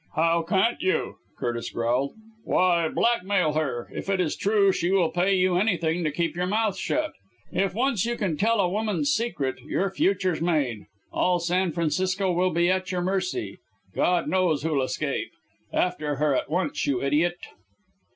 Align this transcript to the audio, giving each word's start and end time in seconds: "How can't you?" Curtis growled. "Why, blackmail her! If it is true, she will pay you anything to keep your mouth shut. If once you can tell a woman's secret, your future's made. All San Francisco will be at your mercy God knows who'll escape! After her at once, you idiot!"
"How 0.15 0.41
can't 0.41 0.81
you?" 0.81 1.17
Curtis 1.37 1.69
growled. 1.69 2.15
"Why, 2.43 2.87
blackmail 2.89 3.53
her! 3.53 3.87
If 3.93 4.09
it 4.09 4.19
is 4.19 4.35
true, 4.35 4.71
she 4.71 4.89
will 4.89 5.11
pay 5.11 5.35
you 5.35 5.57
anything 5.59 6.03
to 6.03 6.09
keep 6.11 6.35
your 6.35 6.47
mouth 6.47 6.75
shut. 6.75 7.13
If 7.51 7.75
once 7.75 8.03
you 8.03 8.15
can 8.17 8.35
tell 8.35 8.59
a 8.59 8.67
woman's 8.67 9.09
secret, 9.11 9.61
your 9.61 9.91
future's 9.91 10.41
made. 10.41 10.85
All 11.13 11.37
San 11.37 11.71
Francisco 11.71 12.31
will 12.31 12.49
be 12.51 12.67
at 12.67 12.91
your 12.91 13.01
mercy 13.01 13.59
God 13.93 14.27
knows 14.27 14.63
who'll 14.63 14.81
escape! 14.81 15.33
After 15.71 16.15
her 16.15 16.35
at 16.35 16.49
once, 16.49 16.87
you 16.87 17.03
idiot!" 17.03 17.37